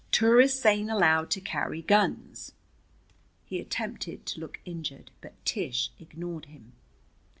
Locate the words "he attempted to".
3.45-4.39